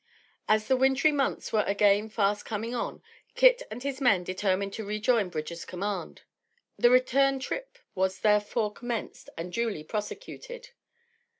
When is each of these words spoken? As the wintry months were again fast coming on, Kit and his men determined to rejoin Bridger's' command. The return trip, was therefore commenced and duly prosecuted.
As 0.47 0.67
the 0.67 0.75
wintry 0.75 1.11
months 1.11 1.53
were 1.53 1.61
again 1.67 2.09
fast 2.09 2.43
coming 2.43 2.73
on, 2.73 3.03
Kit 3.35 3.61
and 3.69 3.83
his 3.83 4.01
men 4.01 4.23
determined 4.23 4.73
to 4.73 4.83
rejoin 4.83 5.29
Bridger's' 5.29 5.63
command. 5.63 6.23
The 6.75 6.89
return 6.89 7.39
trip, 7.39 7.77
was 7.93 8.21
therefore 8.21 8.73
commenced 8.73 9.29
and 9.37 9.53
duly 9.53 9.83
prosecuted. 9.83 10.69